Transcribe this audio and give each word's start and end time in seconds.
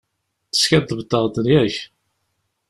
Teskaddbeḍ-aɣ-d, 0.51 1.35
yak? 1.53 1.75